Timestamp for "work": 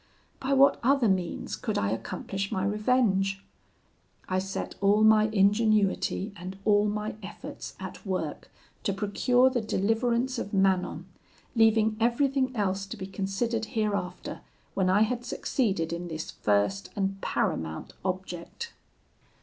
8.03-8.49